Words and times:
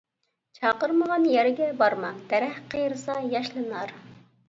چاقىرمىغان 0.59 1.27
يەرگە 1.33 1.69
بارما، 1.83 2.11
دەرەخ 2.35 2.61
قېرىسا 2.75 3.23
ياشلىنار. 3.39 3.99